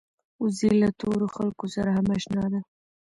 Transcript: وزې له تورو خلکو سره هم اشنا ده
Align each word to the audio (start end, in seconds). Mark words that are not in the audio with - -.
وزې 0.41 0.69
له 0.81 0.89
تورو 0.99 1.27
خلکو 1.35 1.65
سره 1.75 1.89
هم 1.97 2.07
اشنا 2.17 2.43
ده 2.53 2.59